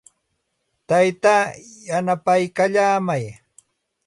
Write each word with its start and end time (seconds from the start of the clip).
Taytaa 0.87 1.43
yanapaykallaamay. 1.89 3.23